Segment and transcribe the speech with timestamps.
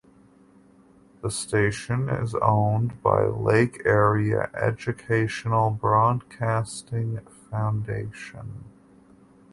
[1.21, 7.19] The station is owned by Lake Area Educational Broadcasting
[7.51, 8.63] Foundation.